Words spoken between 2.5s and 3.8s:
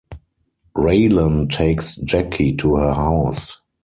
to her house.